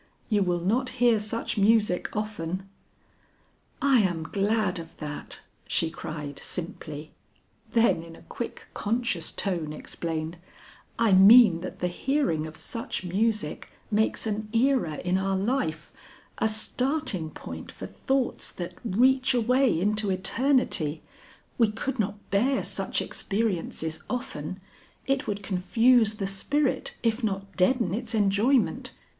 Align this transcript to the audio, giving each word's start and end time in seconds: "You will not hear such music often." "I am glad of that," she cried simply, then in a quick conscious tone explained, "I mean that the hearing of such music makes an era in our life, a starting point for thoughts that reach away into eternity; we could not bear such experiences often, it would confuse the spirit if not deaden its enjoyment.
"You 0.29 0.41
will 0.41 0.61
not 0.61 0.89
hear 0.97 1.19
such 1.19 1.59
music 1.59 2.15
often." 2.15 2.67
"I 3.83 3.99
am 3.99 4.23
glad 4.23 4.79
of 4.79 4.97
that," 4.97 5.41
she 5.67 5.91
cried 5.91 6.39
simply, 6.41 7.11
then 7.73 8.01
in 8.01 8.15
a 8.15 8.23
quick 8.23 8.65
conscious 8.73 9.31
tone 9.31 9.71
explained, 9.71 10.37
"I 10.97 11.11
mean 11.11 11.61
that 11.61 11.81
the 11.81 11.87
hearing 11.87 12.47
of 12.47 12.57
such 12.57 13.03
music 13.03 13.69
makes 13.91 14.25
an 14.25 14.49
era 14.53 14.95
in 14.95 15.19
our 15.19 15.37
life, 15.37 15.91
a 16.39 16.47
starting 16.47 17.29
point 17.29 17.71
for 17.71 17.85
thoughts 17.85 18.51
that 18.53 18.73
reach 18.83 19.35
away 19.35 19.79
into 19.79 20.09
eternity; 20.09 21.03
we 21.59 21.69
could 21.71 21.99
not 21.99 22.17
bear 22.31 22.63
such 22.63 23.03
experiences 23.03 24.01
often, 24.09 24.59
it 25.05 25.27
would 25.27 25.43
confuse 25.43 26.15
the 26.15 26.25
spirit 26.25 26.95
if 27.03 27.23
not 27.23 27.55
deaden 27.55 27.93
its 27.93 28.15
enjoyment. 28.15 28.93